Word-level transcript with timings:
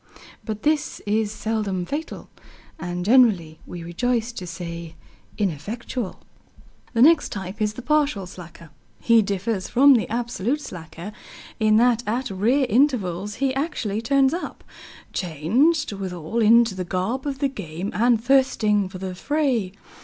But 0.43 0.63
this 0.63 0.99
is 1.05 1.31
seldom 1.31 1.85
fatal, 1.85 2.31
and 2.79 3.05
generally, 3.05 3.59
we 3.67 3.83
rejoice 3.83 4.31
to 4.31 4.47
say, 4.47 4.95
ineffectual. 5.37 6.21
The 6.95 7.03
next 7.03 7.29
type 7.31 7.61
is 7.61 7.73
the 7.73 7.83
partial 7.83 8.25
slacker. 8.25 8.71
He 8.99 9.21
differs 9.21 9.67
from 9.67 9.93
the 9.93 10.09
absolute 10.09 10.59
slacker 10.59 11.11
in 11.59 11.77
that 11.77 12.01
at 12.07 12.31
rare 12.31 12.65
intervals 12.67 13.35
he 13.35 13.53
actually 13.53 14.01
turns 14.01 14.33
up, 14.33 14.63
changed 15.13 15.91
withal 15.93 16.39
into 16.39 16.73
the 16.73 16.83
garb 16.83 17.27
of 17.27 17.37
the 17.37 17.47
game, 17.47 17.91
and 17.93 18.19
thirsting 18.23 18.89
for 18.89 18.97
the 18.97 19.13
fray. 19.13 19.71